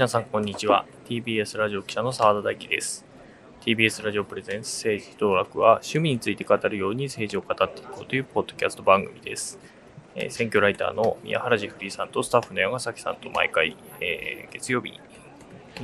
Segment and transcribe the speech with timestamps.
[0.00, 0.86] 皆さんこんにちは。
[1.10, 3.04] TBS ラジオ記者の澤田大樹です。
[3.60, 9.58] TBS ラジオプレゼンス政治道楽は趣味について語るように政治を語っていこうというポッドキャスト番組です。
[10.14, 15.00] えー選挙ライターの宮原ジェフリーさんとスタッフの山崎さんと毎回、えー月曜日に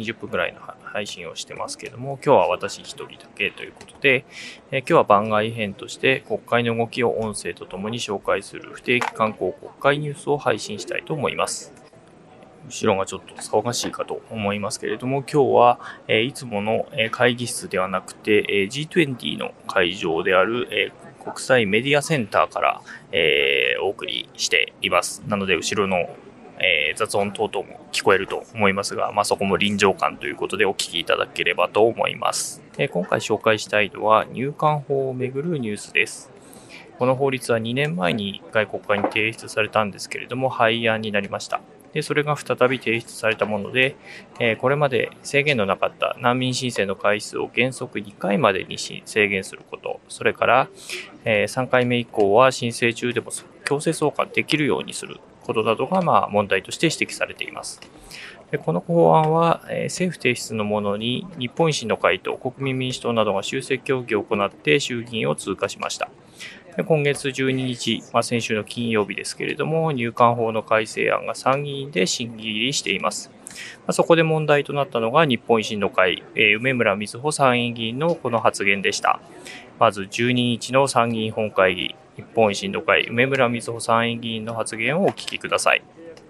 [0.02, 4.24] 20分ぐらいの配信をしてますけれども、今日は私一人だけということで、
[4.70, 11.75] えー今日は番外編として国会の動きを音声とともに紹介する不定期観光国会ニュースを配信したいと思います。
[12.68, 22.80] 後ろがちょっと騒がしいかと思いますけれども、今日は、えいつもの会議室ではなくて、え G20 の会場である、え国際メディアセンターから、
[23.12, 25.22] えお送りしています。
[25.26, 26.08] なので、後ろの、
[26.58, 32.62] え雑音等々も聞こえると思いますが、まあ、そこも臨場感ということでお聞きいただければと思います。
[32.78, 36.32] え今回紹介したいのは入管法をめぐるニュースです。
[36.98, 41.60] この法律は2年前に外国会に提出されたんですけれども、廃案になりました。
[41.96, 43.96] でそれが再び提出されたもので、
[44.38, 50.68] えこれまで制限のなかった難民申請の回数を原則2回までに制限すること、それから、
[51.24, 53.30] え3回目以降は申請中でも
[53.64, 57.80] 強制送還できるようにすることなどが、ま、問題として指摘されています。
[58.50, 66.10] でこの法案は、え政府提出のものに日本維新の会と国民民主党などが修正協議を行って衆議院を通過しました。
[66.76, 73.30] で今月12日、まあ、先週の金曜日ですけれども、入管法の改正案が参議院で審議入りしています。
[73.78, 79.20] まあそこで問題となったのが日本維新の会、えー梅村瑞穂参院議員のこの発言でした。
[79.78, 85.82] まず12日の参議院本会議、日本維新の会、梅村瑞穂参院議員の発言をお聞きください。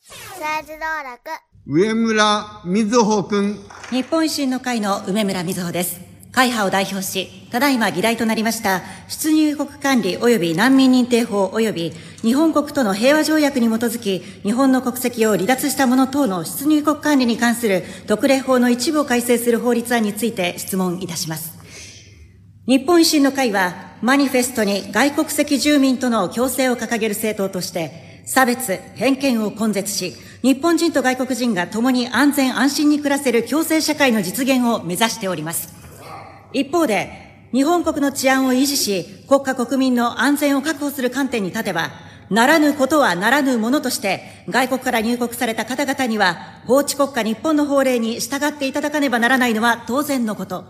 [0.07, 1.21] 政治道楽
[1.67, 3.57] 上村瑞穂君。
[3.91, 6.16] 日本維新の会の梅村瑞穂です。
[6.37, 21.55] 会派を代表し、ただいま議題となりました、出入国管理及び難民認定法及び日本国との平和条約に基づき、日本の国籍を離脱した者等の出入国管理に関する特例法の一部を改正する法律案について質問いたします。
[22.67, 35.86] 日本維新の会は、マニフェストに外国籍住民との共生を掲げる政党として、差別、偏見を根絶し、日本人と外国人が共に安全安心に暮らせる共生社会の実現を目指しております。
[36.59, 37.11] 一方で、
[37.53, 41.91] 日本国の治安を維持し、国家国民の安全を確保する観点に立てば、
[42.31, 50.65] ならぬことはならぬものとして、外国から入国された方々には、法治国家日本の法令に従っていただかねばならないのは当然のこと。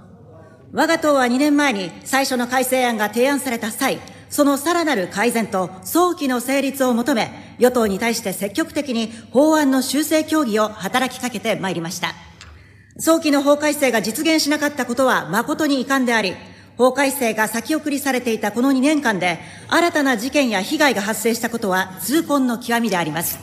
[0.73, 7.31] 我が党は2年前に最初の改正案が提案された際、そのさらなる改善と早期の成立を求め、
[7.61, 12.17] 与党に対して積極的に法案の修正協議を働きかけてまいりました。
[12.99, 16.35] 早期の法改正が実現しなかったことは誠に遺憾であり、
[16.79, 23.39] 法改正が先送りされていたこの2年間で、新たな事件や被害が発生したことは痛恨の極みであります。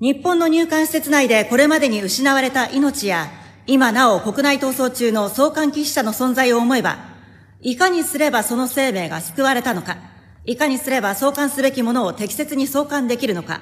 [0.00, 3.28] 日本の入管施設内でこれまでに失われた命や、
[3.68, 6.98] 今なお国内逃走中の送還忌避者の存在を思えば、
[7.60, 9.98] いかにすればその生命が救われたのか、
[10.44, 13.60] いかにすれば送還すべきものを適切に送還できるのか、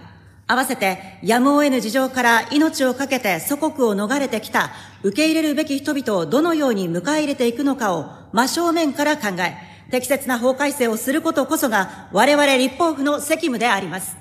[0.51, 4.73] 合わせてやむを得ぬ事情から命を懸けて祖国を逃れてきた
[5.05, 9.55] 受け入れるべき人々をどのように迎え入れていくのかを真正面から考え、
[9.93, 14.17] 適切な法改正をすることこそが我々立法府の責務であります。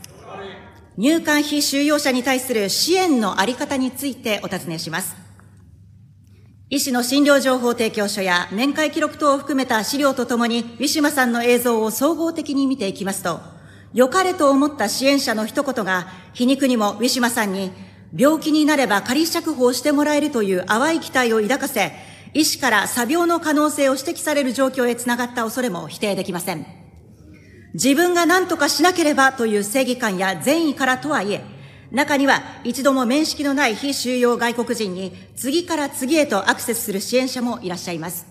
[0.98, 5.16] 入管非収容者に対する支援のあり方についてお尋ねします。
[6.70, 13.40] 医師の診療情報提供書や面会記録等を含めた資料とともに、ウィシュマさんの映像を総合的に見ていきますと、
[13.94, 17.72] 良かれと思った支援者の一言が、皮肉にもウィシュマさんに、
[18.16, 21.92] 病気になれば仮釈放してもらえるという淡い期待を抱かせ、
[22.34, 26.66] 医師から詐病の可能性を指摘される状況へつながった恐れも否定できません。
[27.74, 31.44] 自分が何とかしなければという正義感や善意からとはいえ、
[31.92, 38.29] 中には一度も面識のない非収容外国人に次から次へとアクセスする支援者もいらっしゃいます。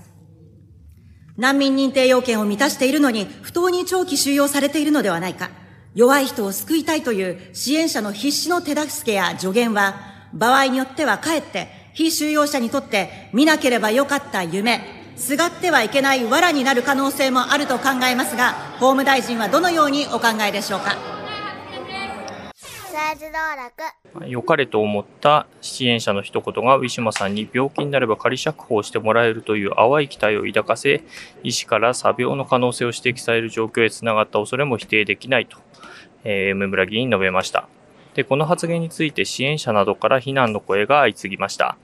[1.39, 5.51] 難民認定要件を満たしているのに不当に長期収容されているのではないか。
[5.95, 9.95] 弱い人を救いたいという支援者の必死の手助けや助言は、
[10.35, 14.81] 場合によってはかえって非収容者にとって見なければよかった夢、
[15.17, 21.18] すがってはいけない藁になる可能性もあると考えますが、法務大臣はどのようにお考えでしょうか？
[22.99, 31.05] 政治道楽良かれと思った支援者の一言がウィシュマさんに病気になれば仮釈放してもらえるという淡い期待を抱かせ、
[31.45, 35.59] 医師から詐病の可能性を指摘される状況へつながった恐れも否定できないと、
[36.25, 37.69] えー梅村議員述べました。
[38.15, 41.77] で、この発言について支援者などから非難の声が相次ぎました。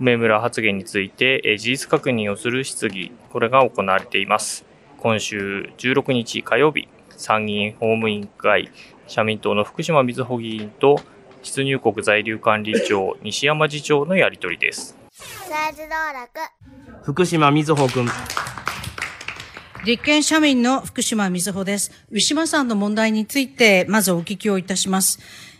[0.00, 4.64] 梅村発言について、え事実確認をする質疑、これが行われています。
[4.98, 6.88] 今週16日火曜日、
[7.22, 8.70] 参議院法務委員会、
[9.12, 10.98] 社民党の福島瑞穂議員と
[11.42, 14.96] 出入国在留管理庁西山次長のやり取りです。
[15.10, 16.40] 政治道楽
[17.04, 18.08] 福島みずほ君。
[19.84, 21.90] 立憲社民の福島みずほです。
[22.10, 25.18] ウィシュマさんの問題について、まずお聞きをいたします。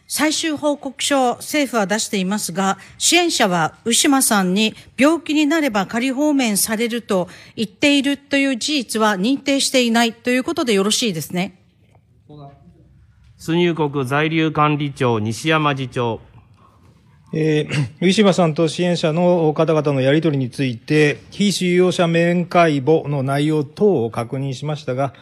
[0.09, 11.59] 最終報告書を政府は出していますが、支援者はウィシュマさんに病気になれば仮放免されると言っているという事実は認定していないということでよろしいですね。
[13.45, 16.21] 出入国在留管理庁西山次長。
[17.33, 25.13] えー、ウィシマさんと支援者の方々のやり取りについて、非収容者面会簿の内容等を確認しましたが、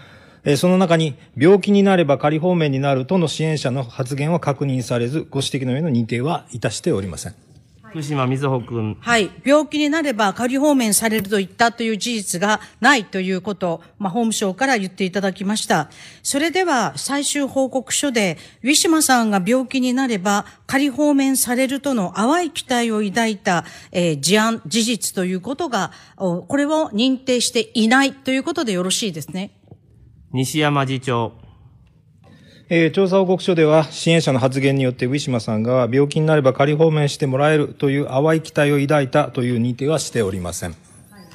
[0.45, 7.50] えーその中に病気になれば仮放免になるとの支援者の発言は確認されず、ご指摘の上の認定はいたしておりません。
[7.91, 8.97] 福島みずほ君。
[9.01, 9.31] はい。
[9.45, 15.91] 病気になれば仮放免されると言ったという事実がないということ、まあ、法務省から言っていただきました。
[16.23, 29.51] それでは、最終報告書で、ウィシュマさんが病気になれば仮放免されるとの淡い期待を抱いた、えー事案、事実ということが、おこれを認定していないということでよろしいですね。
[30.33, 31.40] 西山次長。
[32.73, 40.77] えー調査報告書では、支援者の発言によってウィシュマさんが病気になれば仮放免してもらえるという淡い期待を抱いたという認定はしておりません。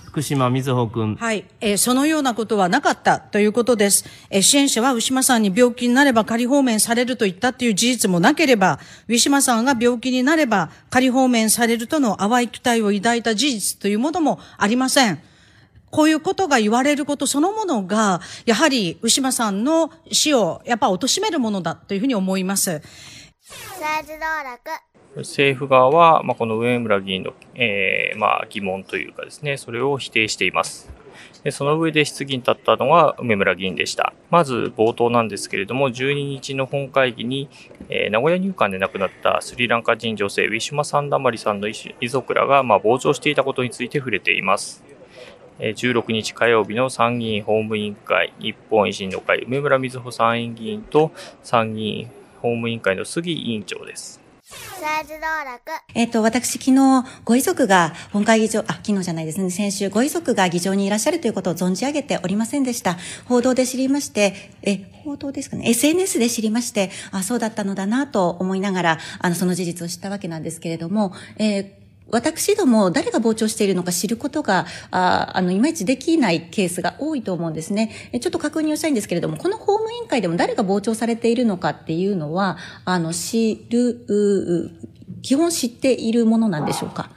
[0.05, 1.17] 福島みずほ君。
[1.17, 1.43] はい。
[1.59, 4.05] えーそのようなことはなかったということです。
[4.29, 8.79] えー支援者はウィシュマさんに病気になれば仮放免されると言ったという事実もなければ、
[9.09, 15.19] ウィシュマさんが病気になれば仮放免されるとの淡い期待を抱いた事実というものもありません。
[15.95, 22.81] こういうことが言われることそのものが、やはり、ウシマさんの死を、やっぱ貶めるものだというふうに思います。
[23.79, 24.59] 政治道楽
[25.21, 30.89] 政府側は、まあ、この上村議員の、えーまあ、疑問というかですね、それを否定しています。
[31.45, 34.13] でその上で質疑に立ったのが梅村議員でした。
[34.31, 37.47] まず冒頭なんですけれども、12日の本会議に、
[37.87, 44.94] えー名古屋入管で亡くなったスリランカ人女性ウィシュマ・サンダマリさんの遺遺族らが、まあ、傍聴していたことについて触れています。
[45.59, 51.11] えー16日火曜日の参議院法務委員会、日本維新の会、梅村瑞穂参院議員と
[51.43, 52.05] 参議院
[52.41, 54.25] 法務委員会の杉委員長です。
[55.95, 62.97] えっ、と、私、昨日、ご遺族が本会議場、あ、昨日じゃないですね、先週、ご遺族が議場にいらっしゃるということを存じ上げておりませんでした。
[63.25, 77.91] 報道で知りまして、え、報道ですかね、SNS で知りまして、あ、そうだったのだなと思いながら、あの、その事実を知ったわけなんですけれども、えー私ども誰が傍聴しているのか知ることが、ああの、いまいちできないケースが多いと思うんですね。
[78.21, 84.71] ちょっと確認をしたいんですけれども、この法務委員会でも誰が傍聴されているのかっていうのは、あの、知る、う
[85.21, 87.09] 基本知っているものなんでしょうか？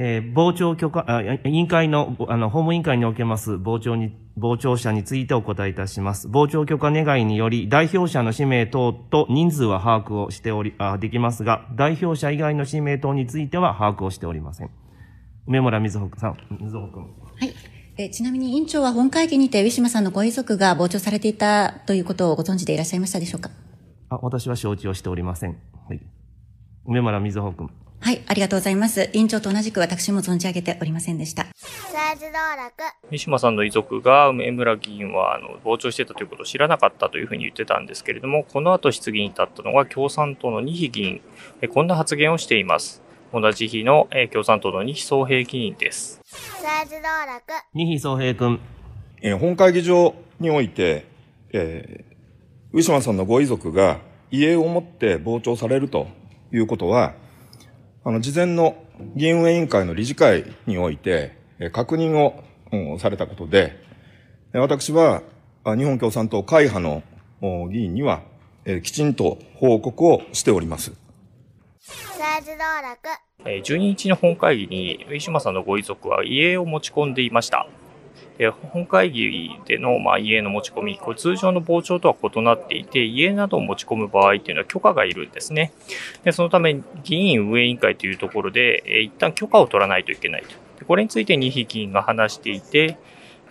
[0.00, 6.28] えー傍聴許可、あ委員会の、あの、法務委員会におけます傍聴に、傍聴者についてお答えいたします。
[6.28, 14.70] 傍聴許可願いにより、代表者の氏名等と人数は把握をしており、あできますが、代表者以外の氏名等については把握をしておりません。
[15.48, 17.02] 梅村瑞穂さん、瑞穂君。
[17.02, 17.08] は
[17.44, 17.52] い。
[17.96, 23.50] えちなみに委員長は本会議にて、ウィシュマさんのご遺族が傍聴されていたということをご存知でいらっしゃいましたでしょうか？
[24.10, 25.56] あ、私は承知をしておりません。
[25.88, 26.00] はい。
[26.86, 27.70] 梅村瑞穂君。
[28.00, 29.10] はい、ありがとうございます。
[29.12, 31.46] 委員長と同じく私も存じ上げておりませんでした。
[31.92, 32.72] 政治道楽
[33.10, 41.20] 三島さんの遺族が梅村議員はあの傍聴してたということを知らなかったというふうに言ってたんですけれども、この後質疑に立ったのが共産党の二比議員、
[41.60, 43.02] えこんな発言をしています。
[43.32, 46.20] 同じ日のえ共産党の二比総平議員です。
[46.62, 47.42] 政治道楽
[47.74, 48.60] 二比総平君。
[49.20, 51.04] えー本会議場において、
[51.52, 52.08] えー
[52.70, 53.98] ウィシュマンさんのご遺族が
[54.30, 56.06] 遺影を持って傍聴されると
[56.52, 57.14] いうことは、
[58.08, 58.74] あの、事前の
[59.16, 63.76] 議員運営委員会の理事会において、えー確認を、うんされたことで、
[64.54, 65.22] えー私は、
[65.62, 67.02] あ日本共産党会派の
[67.42, 68.22] お議員には、
[68.64, 70.94] えーきちんと報告をしております。
[71.80, 72.98] 政治道楽
[73.44, 77.68] えー12日の本会議にウィシュマさんのご遺族は遺影を持ち込んでいました。
[78.46, 85.72] 本会議での、まあ、遺影の持ち込み、これ通常の傍聴とは異なっていて、遺影などを持ち込む場合っていうのは許可がいるんですね。
[86.22, 90.48] でそのため、議員運営委員会というところで、えー一旦許可を取らないといけないと。
[90.78, 92.96] でこれについて二匹議員が話していて、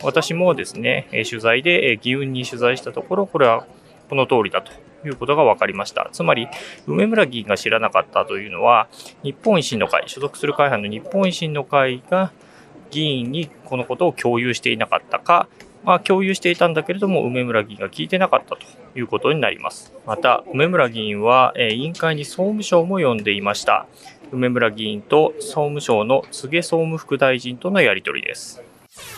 [0.02, 3.66] 私もですね、え取材で、え議運に取材したところ、これは
[4.10, 4.72] この通りだと
[5.06, 6.10] いうことが分かりました。
[6.12, 6.48] つまり、
[6.86, 8.88] 梅村議員が知らなかったというのは、
[9.24, 12.32] 日本維新の会、所属する会派の日本維新の会が
[12.92, 15.48] 議員にこのことを共有していなかったか、
[15.84, 18.60] まあ、共有していたんだけれども、梅村議員が聞いてなかったと
[18.96, 19.94] いうことになります。
[20.06, 23.88] また、梅村議員は、え委員会に総務省も呼んでいました。
[24.32, 28.67] 梅村議員と総務省の柘総務副大臣とのやり取りです。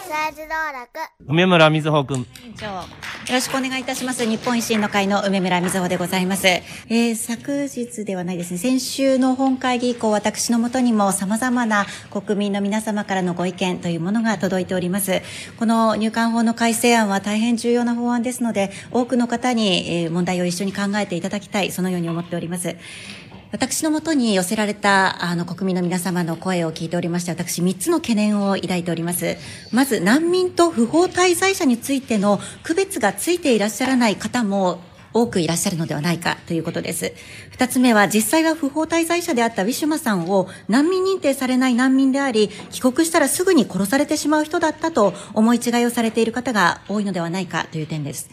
[0.10, 0.90] 政政治道楽
[1.28, 2.22] 梅村みずほくん。
[2.22, 2.84] 委員長よ
[3.32, 4.26] ろしくお願いいたします。
[4.26, 6.48] 日本維新の会の梅村瑞穂でございます。
[6.48, 15.22] えー昨日ではないですね、先週の本会議以降、私のもとにも様々な国民の皆様からのご意見というものが届いております。
[15.60, 22.76] この入管法の改正案は大変重要な法案ですので、多くの方に、えー問題を一緒に考えていただきたい、そのように思っております。
[23.52, 29.38] 私のもとに寄せられたあの国民の皆様の声を聞いておりまして、私3つの懸念を抱いております。
[29.72, 34.82] まず、難民と不法滞在者についての区別がついていらっしゃらない方も
[35.14, 37.14] 多くいらっしゃるのではないかということです。
[37.50, 48.30] 二つ目は、実際は不法滞在者であったウィシュマさんを難民認定されない難民であり、帰国したらすぐに殺されてしまう人だったと思い違いをされている方が多いのではないかという点です。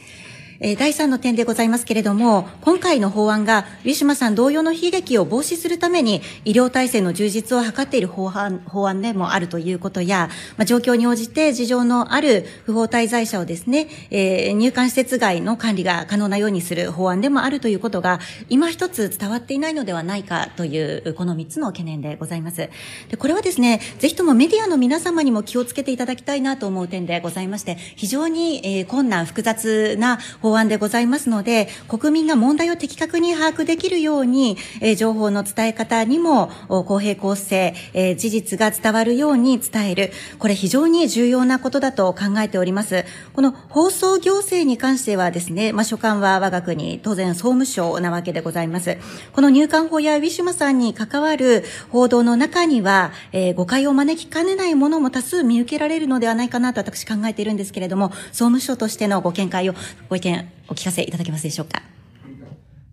[0.60, 22.56] えー第3の点でございますけれども、今回の法案が、ウィシュマさん同様の悲劇を防止するために、医療体制の充実を図っている法案法案でもあるということや、まあ、状況に応じて事情のある不法滞在者をですね、えー入管施設外の管理が可能なようにする法案でもあるということが、今一つ伝わっていないのではないかという、この3つの懸念でございます。
[22.56, 40.12] で、これはですね、ぜひともメディアの皆様にも気をつけていただきたいなと思う点でございまして、非常に、えー困難、複雑な法法案でございますので、国民が問題を的確に把握できるように、えー情報の伝え方にも公平公正、えー事実が伝わるように伝える。
[40.38, 43.04] これ非常に重要なことだと考えております。
[43.32, 48.98] この放送行政に関してはですね、まあ、所管は我が国、当然総務省なわけでございます。
[49.32, 59.74] この入管法やウィシュマさんに関わる報道の中には、えー誤解を招きかねないものも多数見受けられるのではないかなと私考えているんですけれども、総務省としてのご見解を、
[60.08, 60.35] ご意見
[60.68, 61.80] お聞かせいただけますでしょうか？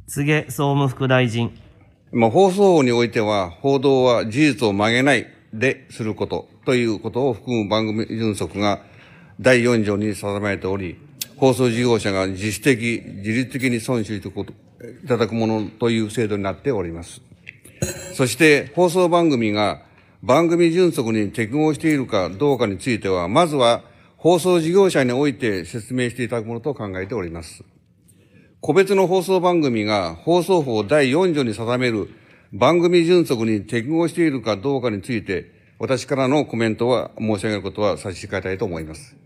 [0.08, 1.58] 柘植総務副大臣。
[2.12, 8.84] まあ、放送法においては、報道は事実を曲げないですることということを含む番組原則が
[9.39, 10.98] 第4条に定められており、
[11.38, 14.53] 放送事業者が自主的、自律的に損守していこと
[15.03, 17.22] いただくものという制度になっております。
[18.13, 19.82] そして、放送番組が
[20.22, 23.82] 番組原則に適合しているかどうかについては、まずは
[24.24, 27.62] 放送事業者において説明していただくものと考えております。
[28.62, 32.10] 個別の放送番組が放送法第4条に定める
[32.53, 39.18] 番組準則に適合しているかどうかについて、私からのコメントは申し上げることは差し控えたいと思います。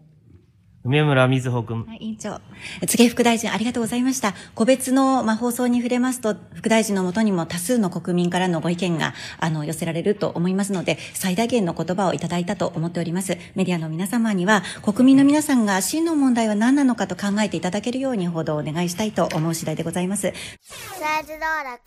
[0.87, 1.85] 梅村みずほくん。
[1.85, 2.39] はい、委員長。
[2.87, 4.33] 次副大臣、ありがとうございました。
[4.55, 13.37] 個別の、まあ、放送に触れますと、副大臣のもとにも多数の国民からのご意見が、あの、寄せられると思いますので、最大限の言葉をいただいたと思っております。
[13.55, 20.27] メディアの皆様には、国民の皆さんが真の問題は何なのかと考えていただけるように報道をお願いしたいと思う次第でございます。
[20.67, 21.81] 政治道楽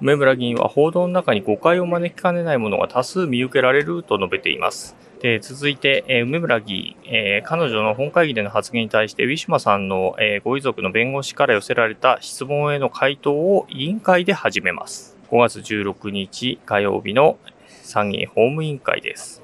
[0.00, 4.96] 梅村議員は報道の中に誤解を招きかねないものが多数見受けられると述べています。
[5.20, 15.16] で続いて、えー梅村議員、えー彼女の本会議での発言に対して、ウィシュマさんの、えーご遺族の弁護士から寄せられた質問への回答を委員会で始めます。
[15.30, 17.38] 5月16日火曜日の
[17.82, 19.42] 参議院法務委員会です。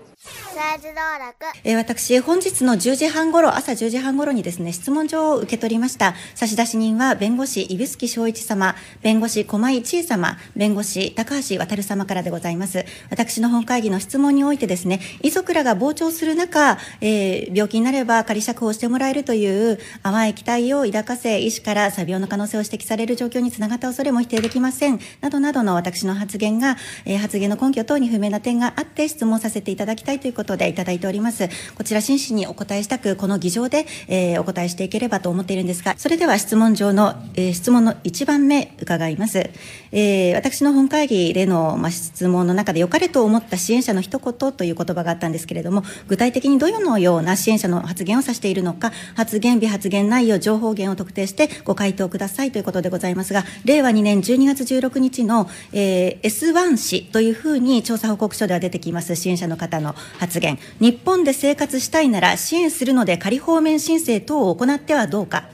[1.64, 6.14] え私、本日の10時半頃、朝10時半頃にですね、質問状を受け取りました。
[6.34, 12.84] 差出人は、弁護士、指宿正一様、弁護士、駒井千恵様、弁護士、高橋渡様からでございます。
[13.10, 25.00] 私の本会議の質問においてですね、遺族らが傍聴する中、えー病気になれば仮釈放してもらえるという淡い期待を抱かせ、医師から詐病の可能性を指摘される状況につながった恐れも否定できません。
[25.20, 31.48] などなどの私の発言が、えー発言の根拠等に不明な点があって質問させていただきたいということとでいただいております。
[31.74, 39.50] こちら真摯にお答えしたく、この議場で、えーお答えしていければと思っているんですが、それでは質問上の、えー質問の1番目伺います。
[39.92, 60.35] えー私の本会議での、ま、質問の中で良かれと思った支援者の一言という言葉があったんですけれども、具体的にどのような支援者の発言を指しているのか、発言日、発言内容、情報源を特定してご回答くださいということでございますが、令和2年12月16日の、えー S1 氏というふうに調査報告書では出てきます支援者の方の発言。
[60.40, 65.48] 言日本で生活したいなら支援するので仮放免申請等を行ってはどうか。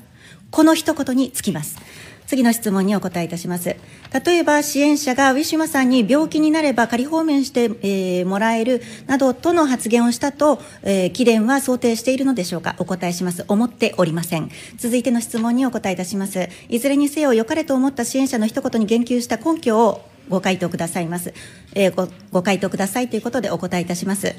[0.51, 1.79] この一言につきます。
[2.27, 3.77] 次の質問にお答えいたします。
[4.25, 13.45] 例えば支援者がウィシュマさんに病気になれば仮放免して、えーもらえるなどとの発言をしたと、えー、貴殿は想定しているのでしょうかお答えします。
[13.49, 14.51] 思っておりません。
[14.79, 16.49] 続いての質問にお答えいたします。
[16.71, 21.35] いずれにせよ良かれと思った支援者の一言に言及した根拠をご回答くださいます。
[21.75, 24.35] えーご、ご回答くださいということでお答えいたします。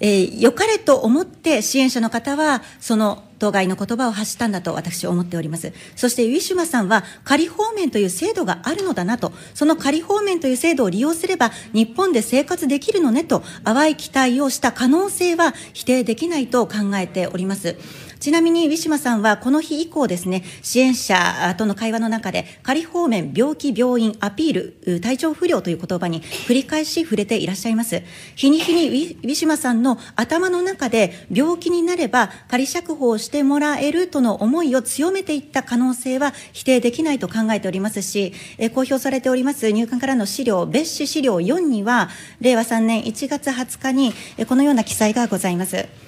[0.00, 5.72] えー良かれと思って支援者の方は、その当該の言葉を発したんだと私思っております。
[5.96, 17.76] そしてウィシュマさんは仮放免という制度があるのだなと、その仮放免という制度を利用すれば日本で生活できるのねと淡い期待をした可能性は否定できないと考えております。
[18.20, 28.02] ちなみにウィシュマさんはこの日以降ですね、支援者との会話の中で仮放免、病気、病院、アピール、体調不良という言葉に繰り返し触れていらっしゃいます。
[28.34, 38.32] 日に日にウィシュマさんの頭の中で病気になれば仮釈放してもらえるとの思いを強めていった可能性は否定できないと考えておりますし、
[38.74, 42.10] 公表されております入管からの資料、別紙資料4には、
[42.40, 44.12] 令和3年1月20日に
[44.46, 46.07] このような記載がございます。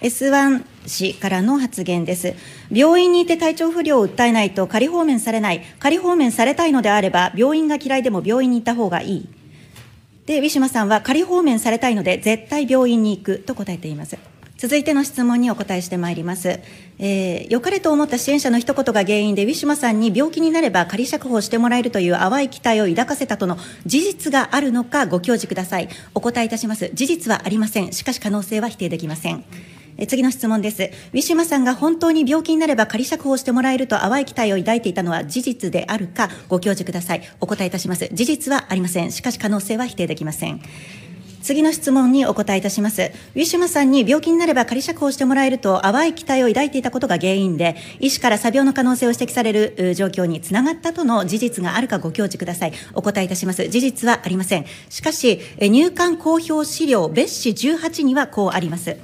[0.00, 2.34] S1 氏からの発言です。
[2.70, 5.62] 病院にいて体調不良を訴えないと仮放免されない。
[5.78, 9.28] 仮放免されたいのであれば、病院が嫌いでも病院に行った方がいい。
[10.26, 14.16] で、ウィシュマさんは仮放免されたいので絶対病院に行くと答えています。
[14.56, 16.60] 続いての質問にお答えしてまいります。
[16.98, 25.88] えー、良かれと思った支援者の一言が原因で、ウィシュマさんに病気になれば仮釈放してもらえるという淡い期待を抱かせたとの事実があるのかご教示ください。
[26.14, 26.90] お答えいたします。
[26.92, 27.92] 事実はありません。
[27.92, 29.44] しかし可能性は否定できません。
[30.00, 30.90] え次の質問です。
[31.12, 37.22] ウィシュマさんが本当に病気になれば仮釈放してもらえると淡い期待を抱いていたのは事実であるかご教示ください。
[37.38, 38.08] お答えいたします。
[38.10, 39.12] 事実はありません。
[39.12, 40.62] しかし可能性は否定できません。
[41.42, 43.12] 次の質問にお答えいたします。
[43.34, 52.72] ウィシュマさんに病気になれば仮釈放してもらえると淡い期待を抱いていたことが原因で、医師から詐病の可能性を指摘される状況につながったとの事実があるかご教示ください。
[52.94, 53.68] お答えいたします。
[53.68, 54.66] 事実はありません。
[54.88, 58.96] しかし、入管公表資料別紙18にはこうあります。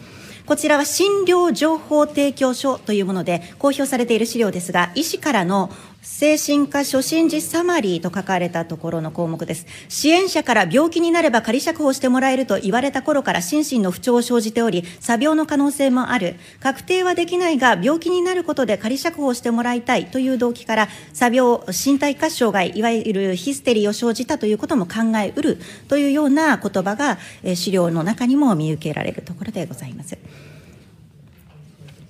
[0.47, 5.71] こちらは診療情報提供書というもので公表されている資料ですが、医師からの
[6.09, 9.67] 精神科初診時サマリーと書かれたところの項目です。
[9.89, 16.37] 支援者から病気になれば仮釈放してもらえると言われた頃から心身の不調を生じており、詐病の可能性もある。
[16.61, 25.59] 確定はできないが、病気になることで仮釈放してもらいたいという動機から、詐病、身体活障害、いわゆるヒステリーを生じたということも考えうる
[25.89, 27.19] というような言葉が、
[27.57, 30.17] 資料の中にも見受けられるところでございます。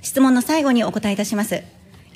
[0.03, 1.63] 質問の最後にお答えいたします。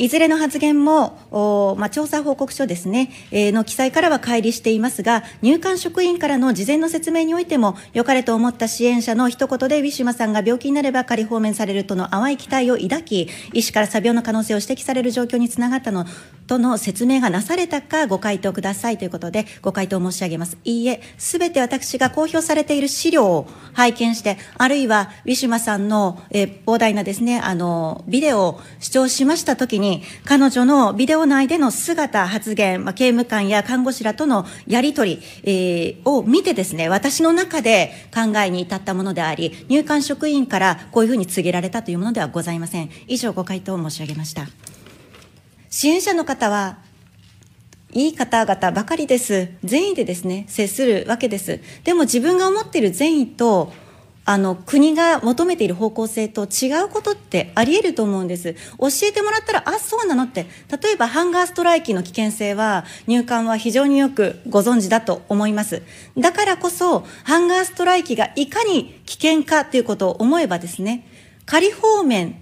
[0.01, 16.07] いずれの発言も、おまあ、調査報告書ですね、えーの記載からは乖離していますが、入管職員からの事前の説明においても、良かれと思った支援者の一言で、ウィシュマさんが病気になれば仮放免されるとの淡い期待を抱き、医師から詐病の可能性を指摘される状況につながったの
[16.47, 20.57] との説明がなされたか、ご回答くださいということで、ご回答申し上げます。
[20.65, 29.90] いいえ、すべて私が公表されている資料を拝見して、あるいはウィシュマさんの、えー膨大なですね、あの、ビデオを視聴しましたときに、
[30.25, 42.91] 彼女のビデオ内での姿、発言、まあ、刑務官や看護師らとのやりとり、えーを見てですね、私の中で考えに至ったものであり、入管職員からこういうふうに告げられたというものではございません。
[43.07, 44.49] 以上、ご回答を申し上げました。
[45.69, 46.79] 支援者の方は、
[47.93, 49.49] いい方々ばかりです。
[49.65, 51.61] 善意でですね、接するわけです。
[51.83, 53.73] でも自分が思っている善意と、
[54.31, 58.55] あの、国が求めている方向性と違うことってあり得ると思うんです。
[58.79, 60.47] 教えてもらったら、あ、そうなのって。
[60.81, 65.83] 例えば、ハンガーストライキの危険性は、入管は非常によくご存知だと思います。
[66.17, 71.09] だからこそ、ハンガーストライキがいかに危険かということを思えばですね、
[71.45, 72.41] 仮放免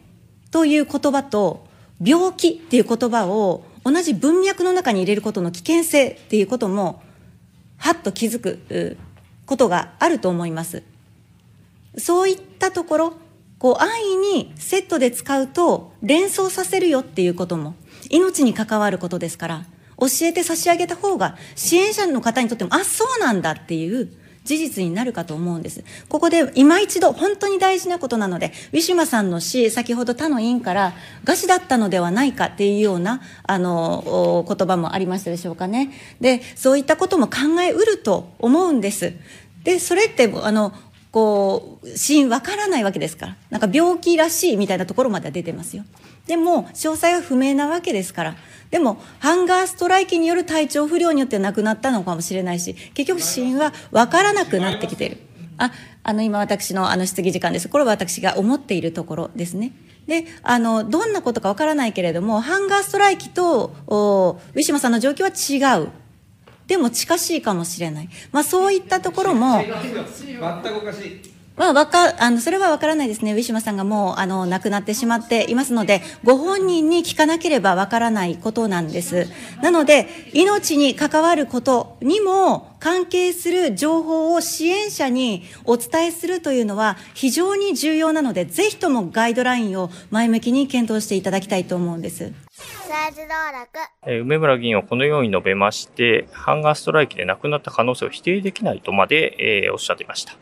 [0.51, 1.67] という言葉と、
[2.05, 7.03] 病気っていう言葉を同じ文脈の中に入れることの危険性っていうことも、
[7.79, 8.99] はっと気づく
[9.47, 10.83] ことがあると思います。
[11.99, 13.13] そういったところ、
[13.59, 17.75] こう安易にセットで使うと連想させるよっていうことも
[18.09, 19.65] 命に関わることですから、
[19.99, 24.13] 教えて差し上げた方が支援者の方にとっても、あ、そうなんだっていう
[24.45, 25.85] 事実になるかと思うんです。
[26.09, 35.93] ここで今一度本当に大事なことなので、ウィシュマさんの詩、先ほど他の委員から、餓死だったのではないかっていうような、あの、言葉もありましたでしょうかね。
[36.21, 39.13] で、そういったことも考えうると思うんです。
[39.65, 40.73] で、それって、あの、
[41.11, 43.37] こう、死因わからないわけですから。
[43.51, 45.85] なんか病気らしいみたいなところまでは出てますよ。
[46.27, 48.37] でも、詳細は不明なわけですから。
[48.71, 55.19] でも、ハンガーストライキによる体調不良によって亡くなったのかもしれないし、結局死因はわからなくなってきている。
[55.57, 57.69] あ、あの、今私のあの質疑時間です。
[57.69, 59.73] これは私が思っているところですね。
[60.07, 65.89] で、あの、どんなことかわからないけれども、ハンガーストライキと、ウィシュマさんの状況は違う。
[66.69, 68.09] でも近しいかもしれない。
[68.31, 71.38] まあそういったところも、全くおかしい。
[71.59, 73.33] まあ、わか、あの、それはわからないですね。
[73.33, 79.27] ウィシュマさんがもう、あの、亡くなってしまっていますので、ご本人に聞かなければわからないことなんです。
[79.61, 92.33] なので、命に関わることにも関係する情報を支援者にお伝えするというのは非常に重要なので、ぜひともガイドラインを前向きに検討していただきたいと思うんです。
[94.07, 100.37] 梅村議員はこのように述べまして、ハンガーストライキで亡くなった可能性を否定できないとまで、えーおっしゃっていました。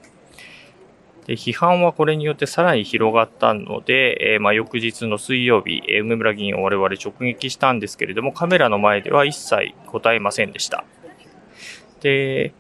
[1.27, 10.85] で批判はこれによってさらに広がったので、えーまあ、翌日の水曜日、えー梅村議員を我々直撃したんですけれども、カメラの前では一切答えませんでした。
[12.01, 12.55] で、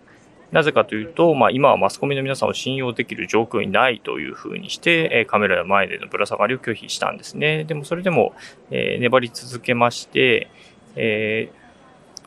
[0.50, 7.62] なぜかというと、まあ、今はマスコミの皆さんを信用できる状況にないというふうにして、えカメラの前でのぶら下がりを拒否したんですね。
[7.64, 8.34] でもそれでも、
[8.72, 10.50] えー粘り続けまして、
[10.96, 11.65] えー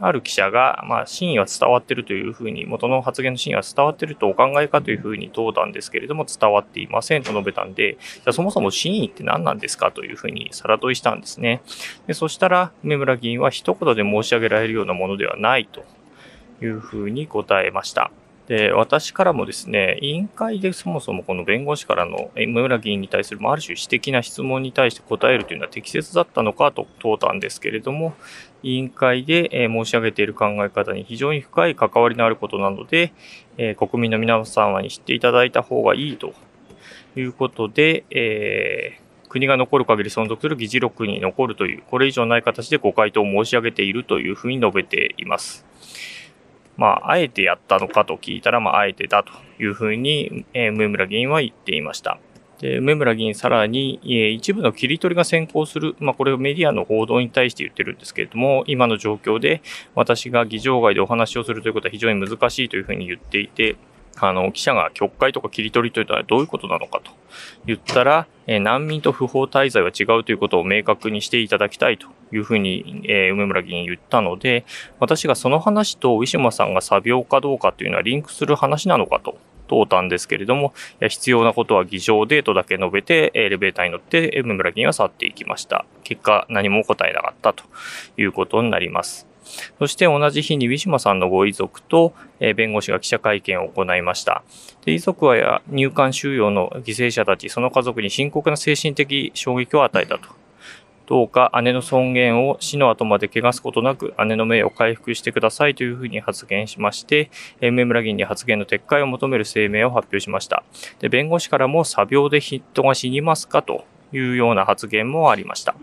[0.02, 11.62] ある記者が、まあ、真意は伝わっているというふうに、元の発言の真意は伝わっているとお考えかというふうに問うたんですけれども、伝わっていませんと述べたんで、じゃそもそも真意って何なんですかというふうにさら問いしたんですね。
[12.08, 15.84] でそしたら、梅村議員は一言で申し上げられるようなものではないと
[16.64, 18.12] いうふうに答えました。
[18.50, 28.16] で、私からもですね、委員会でそもそもこの弁護士からの梅村議員に対する、ある種私的な質問に対して答えるというのは適切だったのかと問うたんですけれども、
[28.64, 33.14] 委員会で申し上げている考え方に非常に深い関わりのあることなので、
[33.58, 36.34] え国民の皆様に知っていただいた方がいいと
[37.16, 45.66] いうことで、え国が残る限り存続する議事録に残るという、これ以上ない形でご回答を申し上げているというふうに述べています。
[46.76, 52.20] まあ、あえてやったのかと聞いたら、まあ、あえてだというふうに、えー梅村議員は言っていました。
[52.60, 59.62] で、梅村議員さらに、え一部の切り取りが先行する、まあ、これをメディアの報道に対して言ってるんですけれども、今の状況で
[59.96, 63.78] 私が議場外でお話をするということは非常に難しいというふうに言っていて、
[64.22, 67.12] あの、記者が曲解とか切り取りというのはどういうことなのかと。
[67.66, 74.66] 言ったら、え難民と不法滞在は違うということを明確にしていただきたいというふうに、え梅村議員言ったので、
[75.00, 79.38] 私がその話とウィシュマさんが詐病かどうかというのはリンクする話なのかと。
[79.70, 85.86] 問うたんですけれども、いや必要なことは議場でとだけ述べて、エレベーターに乗って、梅村議員は去っていきました。
[86.04, 87.64] 結果、何も答えなかったと
[88.18, 89.30] いうことになります。
[89.80, 94.44] そして同じ日にウィシュマさんのご遺族と、え弁護士が記者会見を行いました。
[94.86, 100.30] で遺族はや入管収容の犠牲者たち、その家族に深刻な精神的衝撃を与えたと。
[101.10, 110.64] どうか姉の尊厳を死の後まで汚すことなく姉の名誉を回復してくださいというふうに発言しまして、梅村議員に発言の撤回を求める声明を発表しました。
[111.00, 115.74] で、弁護士からも詐病で人が死にますかというような発言もありました。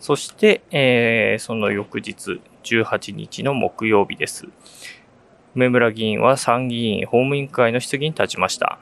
[0.00, 4.48] そして、えーその翌日、18日の木曜日です。
[5.54, 8.78] 梅村議員は参議院法務委員会の質疑に立ちました。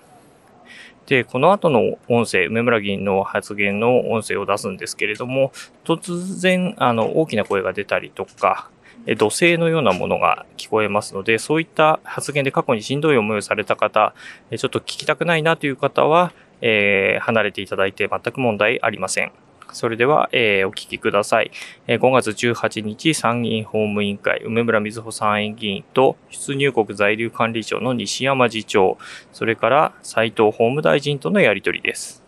[1.09, 8.69] で、この後の音声、梅村議員の発言の音声を出すんですけれども、突然、あの、大きな声が出たりとか、
[9.17, 14.15] 土星のようなものが聞こえますので、そういった発言で過去にしんどい思いをされた方、
[14.55, 19.33] ちょっと聞きたくないなという方は、えー離れていただいて全く問題ありません。
[19.75, 21.51] それでは、えーお聞きください。
[21.87, 28.99] えー5月18日、参議院法務委員会、梅村瑞穂参院議員と、出入国在留管理庁の西山次長、
[29.33, 32.23] それから斉藤法務大臣とのやりとりです。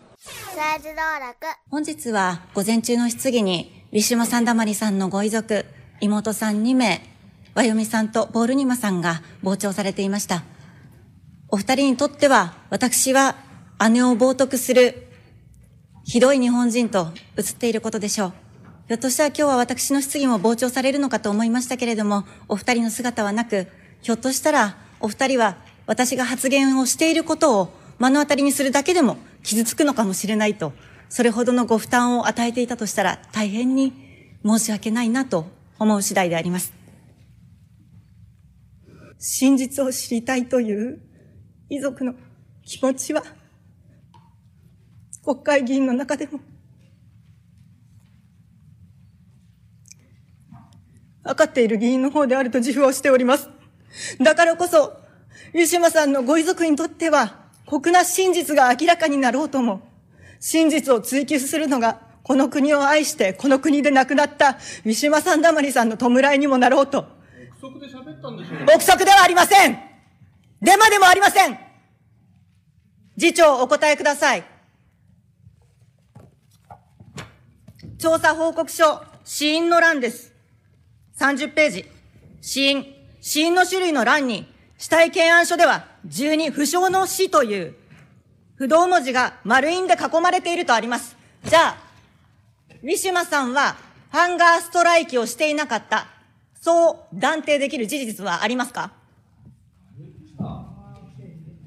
[1.69, 5.65] 本日は午前中の質疑に、ウィシュマ・サンダマリさんのご遺族、
[5.99, 7.01] 妹さん2名、
[7.53, 10.43] ワヨミさんとボールニマさんが傍聴されていました。
[11.49, 13.35] お二人にとっては、私は
[13.89, 15.10] 姉を冒涜する、
[16.11, 18.33] ひどい日本人と映っていることでしょう。
[18.89, 23.69] ひょっとしたら今日は私の質疑も傍聴されるのかと思いましたけれども、お二人の姿はなく、
[24.01, 25.55] ひょっとしたらお二人は
[25.87, 30.73] 私が発言をしていることを目の当たりにするだけでも傷つくのかもしれないと、
[31.07, 33.93] それほどのご負担を与えていたとしたら大変に
[34.45, 35.45] 申し訳ないなと
[35.79, 36.73] 思う次第であります。
[39.17, 40.99] 真実を知りたいという
[41.69, 42.15] 遺族の
[42.65, 43.23] 気持ちは、
[45.23, 46.39] 国会議員の中でも、
[51.23, 53.49] 分かっている議員の方であると自負をしております。
[54.19, 54.97] だからこそ、
[55.53, 59.81] 湯島さんのご遺族にとっては、酷な真実が明らかになろうとも、
[60.39, 67.21] 真実を追求するのが、この国を愛して、この国で亡くなった、ウィシュマさんだまりさんの弔いにもなろうと。
[67.61, 69.77] 憶測で喋ったんでしょ憶測ではありません
[70.61, 71.59] デマでもありません
[73.19, 74.43] 次長、お答えください。
[78.01, 80.33] 調査報告書、死因の欄です。
[81.19, 81.85] 30ページ。
[82.41, 82.95] 死因。
[83.21, 87.75] 死因の種類の欄に、死体検案書では、12、不詳の死という
[88.55, 91.15] 不動文字が丸印で囲まれているとあります。
[91.43, 91.77] じゃあ、
[92.81, 93.75] ウィシュマさんは
[94.09, 96.07] ハンガーストライキをしていなかった。
[96.59, 98.93] そう断定できる事実はありますか？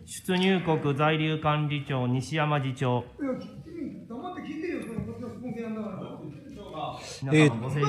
[0.04, 3.04] 出入国在留管理庁西山次長。
[7.22, 7.80] 皆様ご静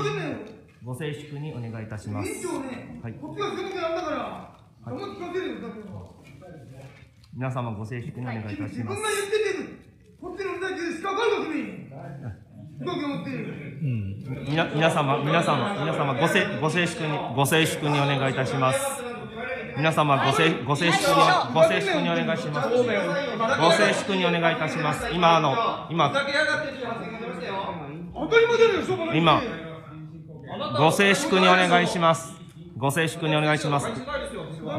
[0.83, 2.29] ご静粛にお願いいたします。
[2.29, 3.13] はい。
[7.33, 8.79] 皆様ご静粛にお願いいたします。
[14.47, 19.04] みな皆様皆様皆様ごせご静粛にご静粛にお願いいたします。
[19.77, 21.15] 皆様ごせご静粛に
[21.53, 22.69] ご静粛にお願いします。
[22.69, 25.09] ご静粛にお願いいたします。
[25.13, 26.13] 今あの今
[29.13, 29.41] 今
[30.77, 32.33] ご静粛にお願いします。
[32.77, 33.87] ご静粛にお願いします。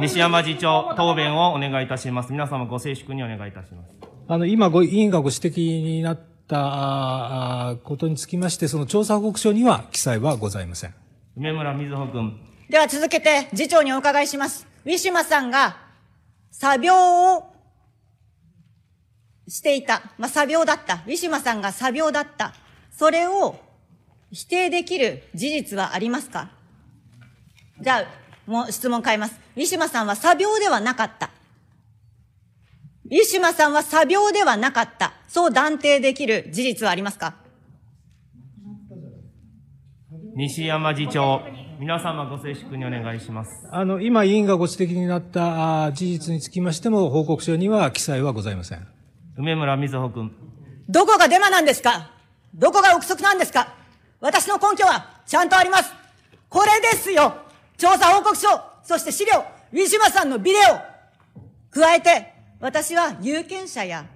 [0.00, 2.32] 西山次長答弁をお願いいたします。
[2.32, 3.90] 皆様ご静粛にお願いいたします。
[4.28, 10.94] あの、今ご、委員がご指摘になったことにつきまして、その調査報告書には記載はございません。
[11.36, 12.40] 梅村瑞穂君。
[12.68, 14.75] では続けて、次長にお伺いします。
[14.86, 15.76] ウィシュマさんが、
[16.52, 17.52] 作病を
[19.48, 20.00] していた。
[20.16, 21.02] まあ、作病だった。
[21.06, 22.54] ウィシュマさんが作病だった。
[22.92, 23.58] それを
[24.30, 26.52] 否定できる事実はありますか？
[27.80, 28.04] じゃあ、
[28.48, 29.40] もう質問変えます。
[29.56, 31.30] ウィシュマさんは作病ではなかった。
[33.06, 35.14] ウィシュマさんは作病ではなかった。
[35.26, 37.34] そう断定できる事実はありますか？
[40.36, 41.42] 西山次長、
[41.78, 43.50] 皆様ご静粛にお願いします。
[43.70, 48.86] あの、今委員がご指摘になった事実につきましても、報告書には記載はございません。
[49.36, 50.32] 梅村瑞穂君。
[50.88, 52.12] どこがデマなんですか？
[52.54, 53.74] どこが憶測なんですか？
[54.20, 55.92] 私の根拠はちゃんとあります。
[56.48, 57.34] これですよ
[57.76, 58.48] 調査報告書、
[58.82, 61.78] そして資料、ウィシュマさんのビデオ。
[61.78, 64.06] 加えて、私は有権者や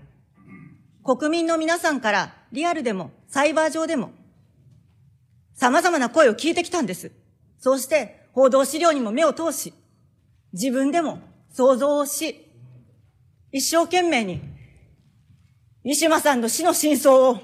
[1.05, 4.13] 国民の皆さんからリアルでもサイバー上でも
[5.55, 7.13] 様々な声を聞いてきたんです。
[7.61, 9.75] そうして報道資料にも目を通し、
[10.53, 11.21] 自分でも
[11.53, 12.47] 想像をし、
[13.53, 14.41] 一生懸命に
[15.85, 17.39] ウィシュマさんの死の真相を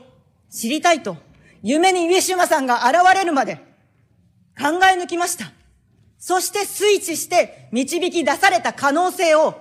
[0.50, 1.16] 知りたいと、
[1.62, 3.56] 夢にウィシュマさんが現れるまで
[4.58, 5.52] 考え抜きました。
[6.18, 9.54] そして推知して導き出された可能性を、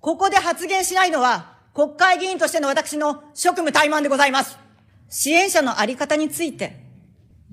[0.00, 4.58] ここで発言しないのは国会議員としての私の職務怠慢でございます。
[5.08, 6.83] 支援者のあり方について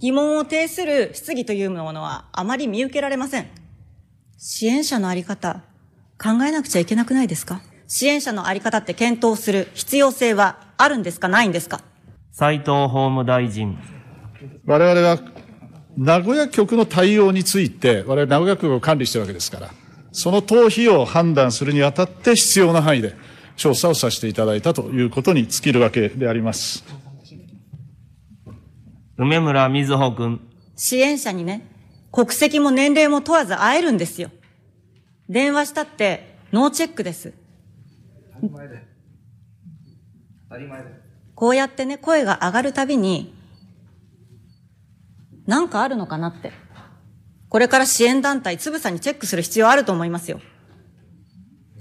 [0.02, 3.46] 疑問を呈する質疑というものはあまり見受けられません。
[4.36, 5.62] 支援者のあり方、
[6.18, 7.62] 考えなくちゃいけなくないですか？
[7.88, 11.28] 支援者のあり方って検討する必要性はあるんですか？
[11.28, 11.82] ないんですか？
[12.32, 13.78] 斉藤法務大臣。
[14.66, 15.20] 我々は
[15.96, 19.70] 名古屋局の対応について、我々名古屋局を管理しているわけですから、
[20.12, 23.14] その党費を判断するにあたって必要な範囲で
[23.56, 26.84] 調査をさせていただいたということに尽きるわけであります。
[29.18, 30.40] 梅村瑞穂君。
[30.76, 31.68] 支援者にね、
[32.12, 34.32] 国籍も年齢も問わず会えるんですよ。
[35.30, 37.34] 電話したってノーチェックです。
[41.36, 43.34] こうやってね、声が上がるたびに、
[45.48, 46.52] なんかあるのかなって。
[47.50, 50.40] これから支援団体、つぶさにチェックする必要あると思いますよ。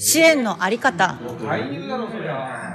[0.02, 1.18] 支援のあり方。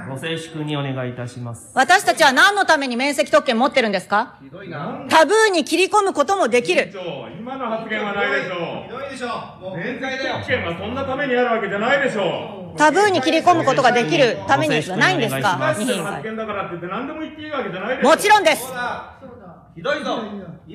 [0.08, 1.72] ご静粛にお願いいたします。
[1.74, 4.38] 私たちは何のために面積特権持ってるんですか？
[5.10, 6.94] タブーに切り込むこともできる。
[7.36, 8.84] 今の発言はないでしょう。
[8.84, 9.60] ひどいでしょう。
[9.60, 12.78] もう面積特権はそんなためにあるわけじゃないでしょう。
[12.78, 18.12] タブーに切り込むことができるためにはないんですか発言だからって言って何でも言っていいわけじゃないでしょう。
[18.12, 18.72] もちろんです。
[19.74, 20.22] ひどいぞ。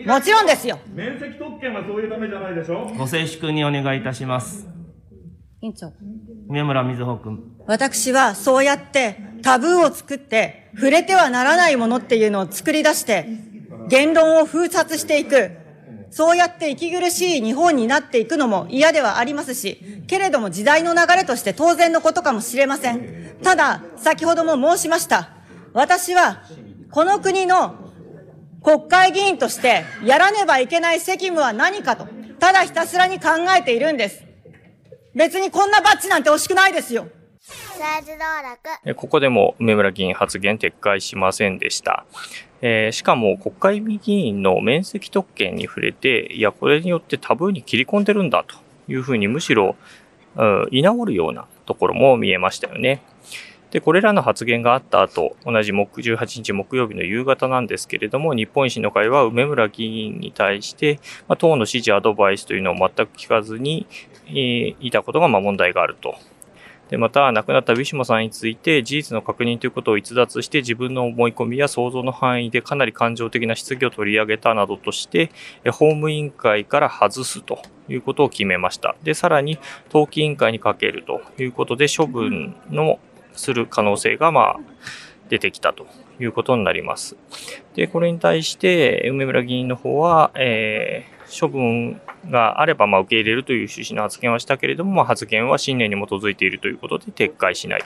[0.06, 0.78] もちろんですよ。
[0.94, 2.98] 面積特権はそういうためじゃないでしょう。
[2.98, 4.68] ご静粛にお願いいたします。
[5.62, 5.94] 委員長。
[6.50, 7.40] 梅村瑞穂君。
[7.68, 13.28] 私はそうやってタブーを作って触れてはならないものっていうのを作り出して
[13.88, 15.52] 言論を封殺していく。
[16.14, 23.38] そうやって息苦しい日本になっていくのも嫌ではありますし、けれども時代の流れとして当然のことかもしれません。
[23.42, 25.30] ただ、先ほども申しました。
[25.74, 26.44] 私は、
[26.92, 27.76] この国の
[28.62, 32.08] 国会議員としてやらねばいけない責務は何かと、
[32.40, 34.31] ただひたすらに考えているんです。
[35.14, 37.08] 別にこんなバッジなんて惜しくないですよ。
[37.42, 42.06] 政治道楽えここでも梅村議員発言撤回しませんでした。
[42.62, 48.56] えーしかも国会議員の面積特権に触れて、いや、これによってタブーに切り込んでるんだと
[48.88, 49.76] いうふうにむしろ、
[50.38, 53.02] うん、居直るようなところも見えましたよね。
[53.72, 66.16] で、これらの発言があった後、同じ木18日木曜日の夕方なんですけれども、日本維新の会は梅村議員に対して、まあ、党の指示アドバイスというのを全く聞かずに、えーいたことがま問題があると。
[66.92, 75.32] で、また、亡くなったウィシュマさんについて、事実の確認ということを逸脱して、自分の思い込みや想像の範囲でかなり感情的な質疑を取り上げたなどとして、
[75.68, 78.98] 法務委員会から外すということを決めました。
[79.04, 83.00] で、さらに、登記委員会にかけるということで、処分の
[83.32, 84.60] する可能性が、まあ、
[85.30, 85.88] 出てきたと
[86.20, 87.16] いうことになります。
[87.74, 97.84] で、これに対して、梅村議員の方は、えー、処分があれば、まあ、受け入れるという趣旨の発言はしたけれども、まあ、発言は信念に基づいているということで撤回しない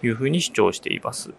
[0.00, 1.32] というふうに主張しています。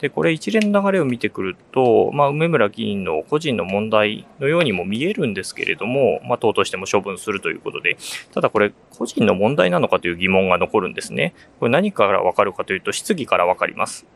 [0.00, 7.96] で、これ一連の流れを見てくると、まあ、梅村議員の個人の問題のようにも見えるんですけれども、まあ、党としても処分するということで、
[8.32, 11.34] ただこれ、個人の問題なのかという疑問が残るんですね。
[11.58, 14.06] これ何からわかるかというと、質疑からわかります。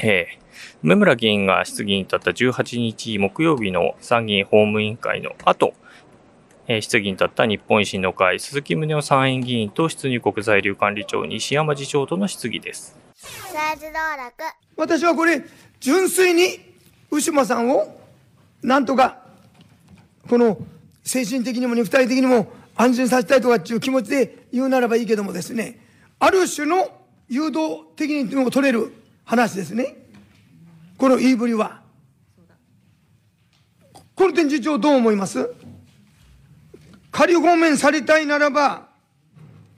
[0.00, 0.44] えー、
[0.82, 5.72] 梅村議員が質疑に立った18日木曜日の参議院法務委員会の後、
[6.66, 12.96] えー、質疑に立った日本維新の会鈴木宗男参院議員と出入国在留管理庁西山次長との質疑です。
[14.76, 15.42] 私はこれ、
[15.80, 16.58] 純粋に
[17.10, 17.96] 牛間さんを
[18.62, 19.18] なんとか、
[20.28, 20.58] この
[21.02, 25.78] 精神的にも肉体的にも安心させたいとかっていう気持ちで言うならばいいけどもですね、
[26.18, 26.90] ある種の
[27.28, 28.92] 誘導的にも取れる
[29.24, 29.96] 話ですね。
[30.96, 31.82] この言いぶりは。
[34.14, 35.52] この点次長どう思います？
[37.14, 38.88] 仮放免されたいならば、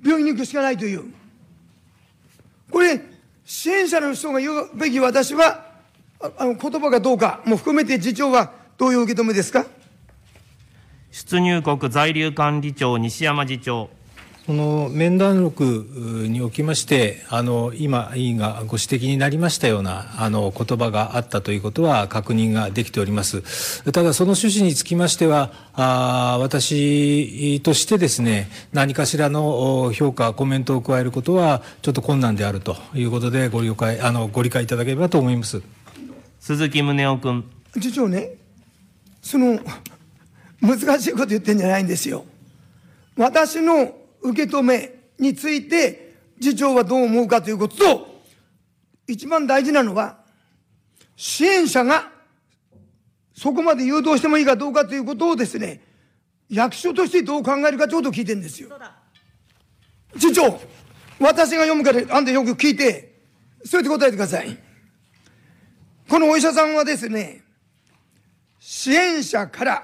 [0.03, 1.05] 病院に行くしかないという。
[2.71, 2.99] これ、
[3.45, 5.67] 支援者の人が言うべき私は、
[6.19, 9.67] あの言葉がどうかも含めて次長はどういう受け止めですか？
[11.13, 13.91] 出入国在留管理庁西山次長。
[14.47, 23.83] この面談録におきまして、あの今、委員がご指摘になりましたようなあの言葉があったということは確認ができております。
[23.91, 35.61] ただ、その趣旨につきましては、あ私としてですね、何かしらの評価、コメントを加えることは、ちょっと困難であるということでご了解、あのご理解いただければと思います
[36.39, 37.45] 鈴木宗男君。
[37.73, 38.35] 次長ね、
[39.23, 39.59] その
[40.61, 42.25] 難しいこと言ってんじゃないんですよ。
[43.17, 48.23] 私の受け止めについて、次長はどう思うかということと、
[49.07, 50.19] 一番大事なのは、
[51.17, 52.11] 支援者が
[53.35, 55.81] そこまで誘導してもいいかどうかということをですね、
[56.49, 58.69] 役所としてどう考えるかということを聞いてるんですよ。
[60.19, 60.61] 次長、
[61.21, 63.21] 私が読むから、あんたよく聞いて、
[63.65, 64.59] それで答えてください。
[66.09, 67.43] このお医者さんはですね、
[68.59, 69.83] 支援者から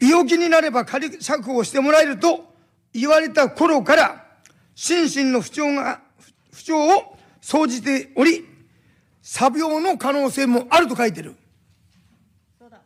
[0.00, 2.47] 病気になれば仮釈放してもらえると
[2.98, 4.24] 言われた頃から、
[4.74, 6.00] 心身の不調が、
[6.52, 8.44] 不調を生じており、
[9.22, 11.34] 作病の可能性もあると書いてる。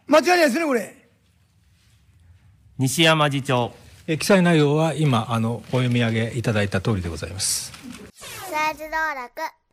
[0.07, 0.95] 間違いないですね、これ。
[2.79, 3.73] 西山次長。
[4.09, 7.73] え記載内容は今、あの、お読み上げいただいた通りでございます。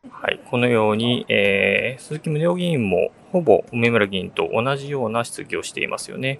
[0.09, 6.39] はい、このように、えー、鈴木宗男議員もほぼ梅村議員と同じような質疑をしていますよね。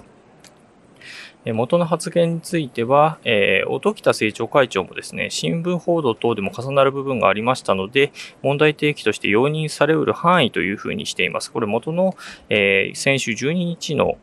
[1.46, 11.52] 元の発言については、えー、音喜多政調会長もですね、新聞報道等でも重なる部分がありましたので、問題提起として容認されうる範囲というふうにしています。
[11.52, 12.16] これ元の、
[12.50, 14.18] えー、先週12日の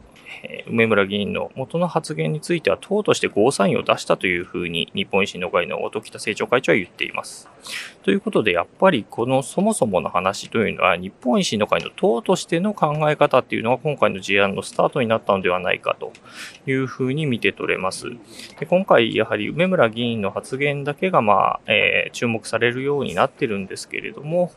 [0.68, 7.48] 梅村議員の元の発言については党としてゴーサインを出したというふうに日本維新の会の音喜多政調会長は言っています。
[8.02, 16.12] ということで、やっぱりこのそもそもの話というのは日本維新の会の党としての考え方っていうのが今回の事案のスタートになったのではないかと
[16.66, 18.10] いうふうに見て取れます。
[18.58, 24.52] で今回、やはり梅村議員の発言だけが、まあえー、注目されるようになってるんですけれども、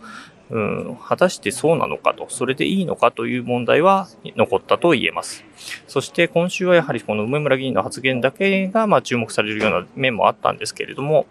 [0.52, 5.44] うん、果たしてそうなのかと、それでいいのかという問題は残ったと言えます。
[5.88, 11.28] そして今週はやはりこの梅村議員の発言だけがま注目されるような面もあったんですけれども、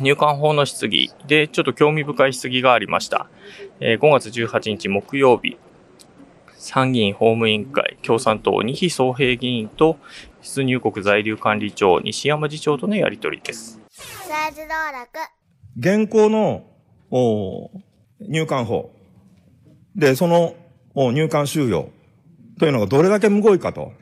[0.00, 3.28] 入管法の質疑でちょっと興味深い質疑がありました。
[3.80, 5.56] えー、5月18日木曜日、
[6.56, 9.98] 参議院法務委員会共産党二比総平議員と
[10.42, 13.80] 出入国在留管理庁西山次長とのやり取りです。
[15.78, 16.64] 現行の
[18.28, 18.90] 入管法。
[19.96, 20.54] で、その
[20.94, 21.90] 入管収容
[22.58, 23.92] というのがどれだけむごいかと、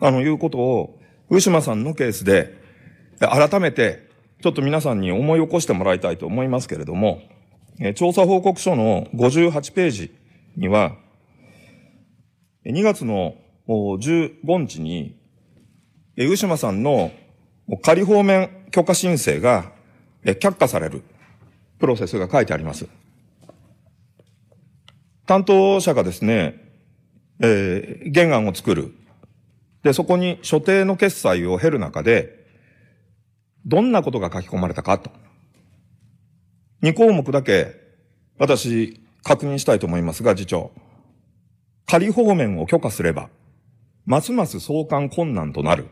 [0.00, 0.98] あの、いうことを、
[1.28, 2.54] 上島さんのケースで、
[3.20, 4.08] 改めて、
[4.42, 7.20] ちょっと皆さんに思い起こしてもらいたいと思いますけれども、
[7.94, 10.14] 調査報告書の58ページ
[10.56, 10.96] には、
[12.64, 13.34] 2月の
[13.68, 15.18] 15日に、
[16.16, 17.10] 上島さんの
[17.82, 19.72] 仮放免許可申請が
[20.24, 21.02] 却下される。
[21.80, 22.86] プロセスが書いてあります。
[25.26, 26.56] 担当者がですね、
[27.40, 28.94] えー、原案を作る。
[29.82, 32.46] で、そこに所定の決済を経る中で、
[33.66, 35.10] どんなことが書き込まれたかと
[36.82, 37.74] 2項目だけ、
[38.38, 40.70] 私、確認したいと思いますが、次長。
[41.86, 43.28] 仮放免を許可すれば、
[44.06, 45.88] ますます送還困難となる。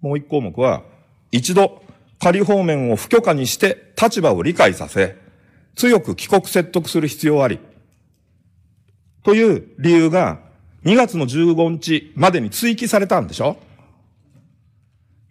[0.00, 0.84] もう1項目は、
[1.32, 1.81] 一度、
[2.22, 5.16] 仮放免を不許可にして立場を理解させ、
[5.74, 7.58] 強く帰国説得する必要あり。
[9.24, 10.38] という理由が
[10.84, 13.56] 2月の15日までに追記されたんでしょ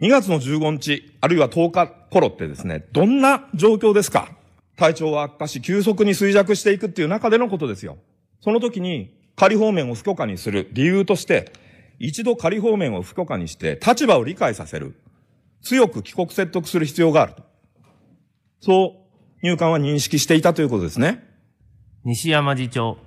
[0.02, 4.28] ?2 月の15日、あるいは10日頃ってですね、どんな状況ですか？
[4.76, 8.00] 体調は悪化し、急速に衰弱していくっていう中でのことですよ。
[8.42, 11.54] その時に仮放免を不許可にする理由として、
[12.00, 14.94] 一度仮放免を不許可にして立場を理解させる。
[15.64, 17.44] 強く帰国説得する必要があると。
[18.60, 19.02] そう
[19.44, 21.24] 入管は認識していたということですね。
[22.04, 22.98] 西山次長。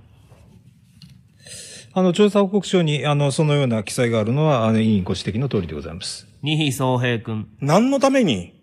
[1.92, 6.26] あの、調査報告書に、あの、そのような記載があるのは、あの、委員ご指摘の通りでございます。
[6.42, 7.48] 二比総平君。
[7.60, 8.60] 何のために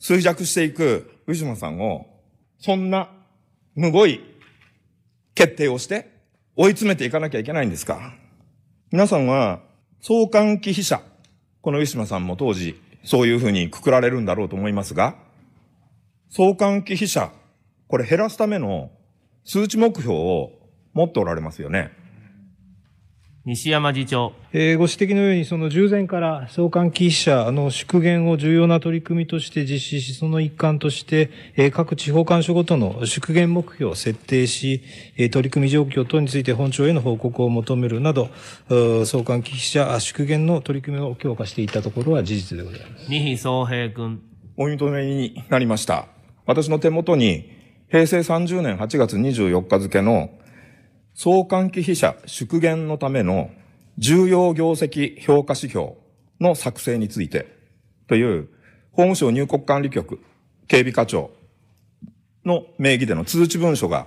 [0.00, 2.06] 衰弱していくウィシュマさんを、
[2.58, 3.08] そんな、
[3.74, 4.20] むごい
[5.34, 6.10] 決定をして
[6.56, 8.12] 追い詰めていかなきゃいけないんですか
[8.92, 9.60] 皆さんは、
[10.02, 11.00] 相関忌避者、
[11.62, 15.16] このウィシュマさんも当時、そういうふうにくくられるんだろうと思いますが、
[16.30, 17.30] 相関忌避者、
[17.86, 18.90] これ減らすための
[19.44, 20.50] 数値目標を
[20.94, 22.03] 持っておられますよね。
[23.46, 24.32] 西山次長。
[24.54, 34.80] えーご指摘のように、その従前から相関忌避者の縮減を重要な取り組みとして実施し、その一環として、えー各地方官所ごとの縮減目標を設定し、
[35.18, 38.30] えー取り組み状況等について本庁への報告を求めるなど、
[38.70, 43.10] うー相関忌避者縮減の取り組みを強化していったところは事実でございます。
[43.10, 44.22] 二比総平君。
[44.56, 46.06] お認めになりました。
[46.46, 47.52] 私の手元に、
[47.90, 50.30] 平成30年8月24日付の
[51.14, 53.50] 相関忌避者縮減のための
[53.98, 55.92] 重要業績評価指標
[56.40, 57.46] の作成について
[58.08, 58.48] という
[58.92, 60.20] 法務省入国管理局
[60.66, 61.30] 警備課長
[62.44, 64.06] の名義での通知文書が、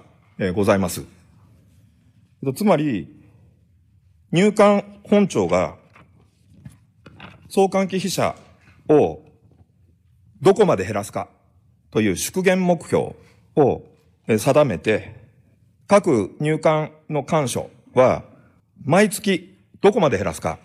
[0.53, 1.03] ございます。
[2.55, 3.07] つまり、
[4.31, 5.75] 入管本庁が
[7.49, 8.35] 相関忌避者
[8.89, 9.21] を
[10.41, 11.29] どこまで減らすか
[11.89, 13.15] という縮減目標
[13.55, 13.81] を
[14.27, 15.26] 定めて、
[15.87, 18.23] 各入管の官所は
[18.83, 20.59] 毎月どこまで減らすか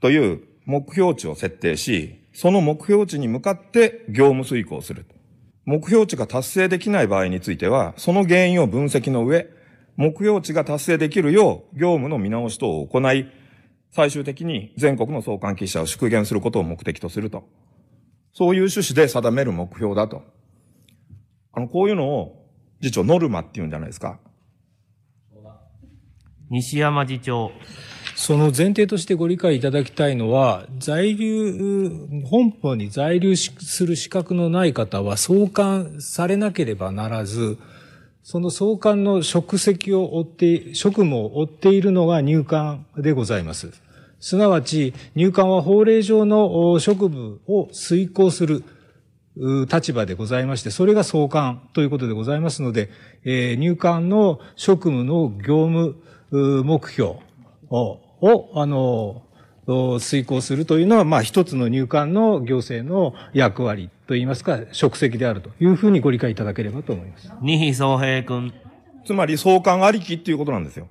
[0.00, 5.06] という目標値を設定し、その目標値に向かって業務遂行する。
[5.64, 9.48] 目標値が達成できない場合については、その原因を分析の上、
[9.96, 13.26] 目標値が達成できるよう業務の見直し等を行い、
[13.92, 17.48] 最終的に全国の相関記者を縮減することを目的とすると。
[18.34, 20.22] そういう趣旨で定める目標だと。
[21.52, 22.46] あの、こういうのを、
[22.82, 24.20] 次長、ノルマって言うんじゃないですか。
[26.50, 27.50] 西山次長。
[28.14, 37.58] その前提としてご理解いただきたいのは、在留、本邦に在留する資格のない方は送還されなければならず、
[38.22, 43.72] その送還の職責を追って、職務を追っているのが入管でございます。
[44.18, 48.64] すなわち、入管は法令上の職務を遂行する
[49.70, 52.88] 立場でございまして、それが送還ということでございますので、
[53.24, 55.96] えー入管の職務の業務
[56.30, 57.16] 目標
[57.70, 59.22] を、をあの、
[59.68, 67.32] お遂行するというのは、まあ、一つの入管の行政の役割といいますか、職責であるというふうにご理解いただければと思います。
[67.42, 68.54] 二比総平君。
[69.04, 70.88] つまり相関ありきっていうことなんですよ。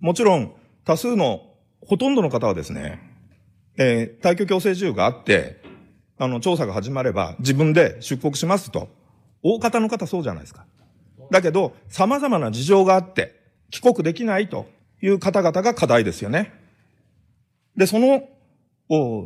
[0.00, 0.52] もちろん、
[0.84, 1.42] 多数の、
[1.84, 3.00] ほとんどの方はですね、
[3.76, 5.60] えー、退去強制自由があって、
[6.18, 8.88] あの、調査が始まれば自分で出国しますと。
[9.42, 10.66] 大方の方そうじゃないですか。
[11.32, 13.41] だけど、様々な事情があって、
[13.72, 14.68] 帰国できないと
[15.00, 16.52] いう方々が課題ですよね。
[17.76, 18.28] で、その、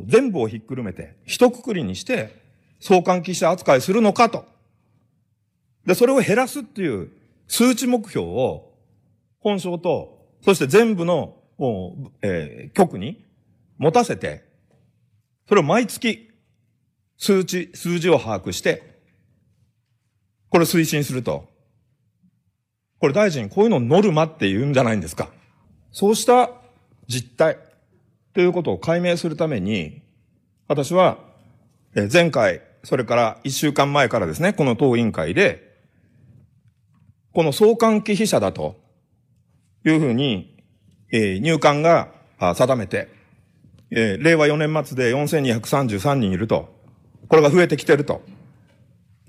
[0.07, 2.41] 全部をひっくるめて、一括りにして、
[2.79, 4.45] 相関記者扱いするのかと。
[5.85, 7.11] で、それを減らすっていう
[7.47, 8.71] 数値目標を、
[9.39, 11.35] 本省と、そして全部の、
[12.21, 13.25] えー局に
[13.77, 14.45] 持たせて、
[15.49, 16.29] それを毎月、
[17.17, 19.01] 数値、数字を把握して、
[20.49, 21.56] これ推進すると。
[22.99, 25.29] これ大臣、こういうのをノルマって言うんじゃないんですか？
[25.91, 26.51] そうした
[27.07, 27.57] 実態
[28.33, 30.01] ということを解明するために、
[30.67, 31.17] 私は、
[31.95, 35.75] え前回、それから一週間前からですね、この当委員会で、
[37.33, 38.79] この相関忌避者だと
[39.85, 40.57] いうふうに、
[41.11, 43.07] え入管が定めて、
[43.91, 46.75] え令和4年末で4233人いると。
[47.29, 48.21] これが増えてきてると。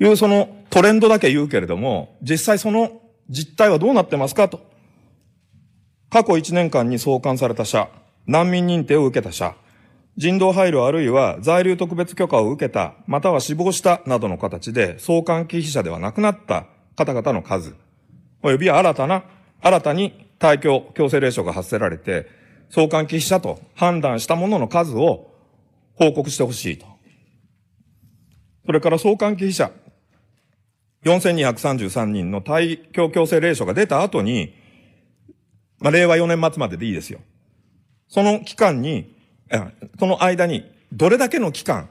[0.00, 4.48] いうそのトレンドだけ言うけれども、実際その実態はどうなってますか？
[4.48, 4.60] と。
[6.10, 7.88] 過去1年間に送還された者、
[8.26, 9.54] 難民認定を受けた者、
[10.16, 16.66] 人道配慮あるいは在留特別許可を受けた、または死亡したなどの形で送還忌避者ではなくなった
[16.96, 17.76] 方々の数、
[18.42, 19.24] および新たな、
[19.60, 22.26] 新たに退去強制令書が発せられて、
[22.70, 25.34] 送還忌避者と判断したものの数を
[25.94, 26.86] 報告してほしいと。
[28.66, 29.70] それから送還忌避者、
[31.04, 34.54] 4233人の退去強制令書が出た後に、
[35.80, 37.20] まあ、令和4年末まででいいですよ。
[38.08, 39.16] その期間に、
[39.98, 41.88] その間に、どれだけの期間、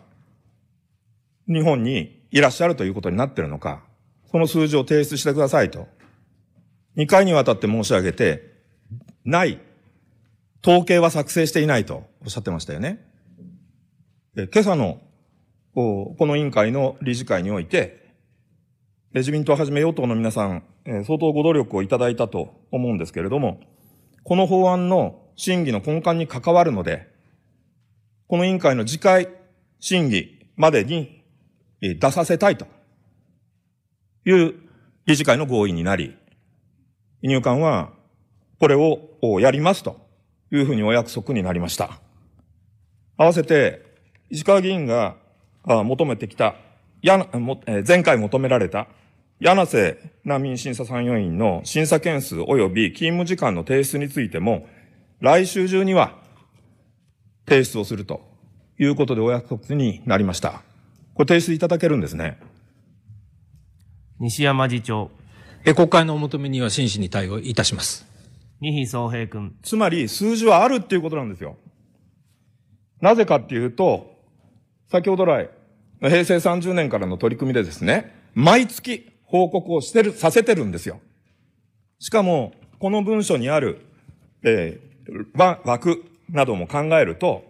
[1.47, 3.83] 日本にいらっしゃるということになっているのか、
[4.29, 5.87] その数字を提出してくださいと。
[6.97, 8.57] 2回にわたって申し上げて、
[9.23, 9.59] ない。
[10.65, 13.05] 統計は作成していないとおっしゃってましたよね。
[14.35, 14.99] 今朝の、
[15.73, 18.06] この委員会の理事会において、
[19.17, 20.63] 自民党はじめ与党の皆さん、
[21.05, 23.59] 相当ご努力をいただいたと思うんですけれども、
[24.23, 27.07] この法案の審議の根幹に関わるので、
[28.27, 29.29] この委員会の次回
[29.79, 31.23] 審議までに
[31.81, 32.67] 出させたいと
[34.25, 34.55] いう
[35.05, 36.17] 理事会の合意になり、
[37.21, 37.91] 入管は
[38.59, 39.99] これをやりますと
[40.51, 41.99] いうふうにお約束になりました。
[43.15, 43.85] 合わせて、
[44.29, 45.15] 石川議員が
[45.63, 46.55] 求めてきた、
[47.87, 48.87] 前回求められた
[49.39, 54.67] 柳瀬難民審査参与員の審査件数及び勤務時間の提出についても、
[55.19, 56.15] 来週中には
[57.47, 58.21] 提出をすると
[58.79, 60.63] いうことでお約束になりました。
[61.13, 62.39] これ提出いただけるんですね。
[64.19, 65.11] 西山次長。
[65.65, 68.07] え、国会のお求めには真摯に対応いたします。
[68.59, 69.55] 二比総平君。
[69.61, 71.57] つまり数字はあるっていうことなんですよ。
[73.01, 74.15] なぜかっていうと、
[74.89, 75.49] 先ほど来、
[75.99, 80.99] 平成30年からの取り組みでですね、毎月報告をしてる、させてるんですよ。
[81.99, 83.81] しかも、この文書にある、
[84.43, 87.45] えー、枠なども考えると、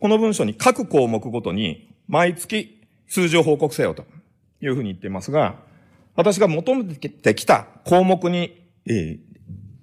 [0.00, 4.04] この文書に各項目ごとに毎月数字を報告せよと
[4.60, 5.56] いうふうに言っていますが、
[6.14, 9.18] 私が求めてきた項目に、えー、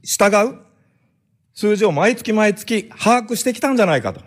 [0.03, 0.59] 従う
[1.53, 4.21] 数字を毎月毎月把握してきたんじゃないかと。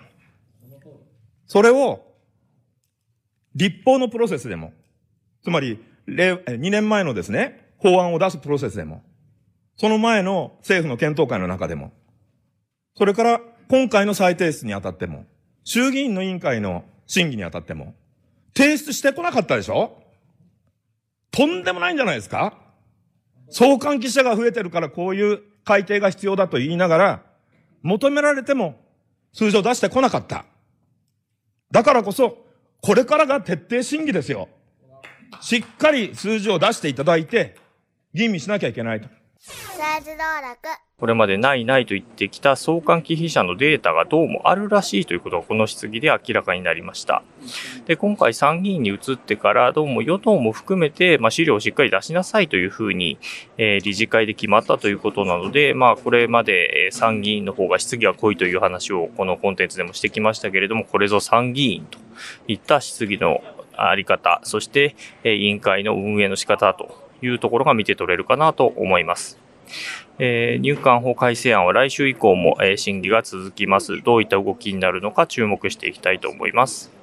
[1.46, 2.02] それを
[3.54, 4.72] 立法のプロセスでも、
[5.42, 5.78] つまり
[6.08, 9.02] 2年前のですね、法案を出すプロセスでも、
[9.76, 11.92] その前の政府の検討会の中でも、
[12.96, 15.26] それから今回の再提出にあたっても、
[15.64, 17.94] 衆議院の委員会の審議にあたっても、
[18.56, 20.02] 提出してこなかったでしょ？
[21.30, 22.58] とんでもないんじゃないですか？
[23.50, 27.22] 相関記者が増えてるからこういう改定が必要だと言いながら、
[27.82, 28.80] 求められても
[29.32, 30.46] 数字を出してこなかった。
[31.70, 32.46] だからこそ、
[32.80, 34.48] これからが徹底審議ですよ。
[35.40, 37.56] しっかり数字を出していただいて、
[38.14, 39.08] 吟味しなきゃいけないと。
[40.98, 47.22] これまでないないと言ってきた相関忌避者のデータがどうもあるらしいということがこの質疑で明らかになりました。
[47.86, 53.18] で、今回参議院に移ってからどうも与党も含めて、まあ、資料をしっかり出しなさいというふうに、
[53.58, 62.00] えー、理事会で決まったということなので、まあこれまで参議院の方が質疑は濃いという話をこのコンテンツでもしてきましたけれども、これぞ参議院と
[62.48, 63.40] いった質疑の
[63.78, 69.38] あり方、そして、え委員会の運営の仕方というところが見て取れるかなと思います。
[70.18, 74.02] えー、入管法改正案は来週以降も、えー、審議が続きます。
[74.02, 76.98] どういった動きになるのか注目していきたいと思います。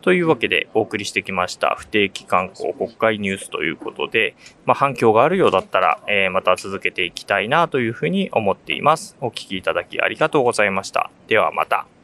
[0.00, 9.16] というわけでお送りしてきました不定期観光国会ニュースということで、まあ、反響があるようだったら、えー、また続けていきたいなというふうに思っています。
[9.20, 11.10] お聞きいただきありがとうございました。
[11.26, 11.97] ではまた。